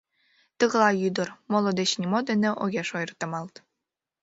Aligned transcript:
Тыглай 0.59 0.95
ӱдыр, 1.07 1.27
моло 1.51 1.71
деч 1.79 1.89
нимо 2.01 2.19
дене 2.29 2.49
огеш 2.63 2.89
ойыртемалт. 2.97 3.55